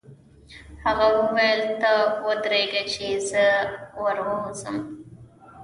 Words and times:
هغه 0.83 1.05
وویل: 1.17 1.61
ته 1.81 1.91
ودرېږه 2.25 2.83
چې 2.91 3.07
زه 3.29 3.45
ور 4.01 4.17
ووځم. 4.25 4.77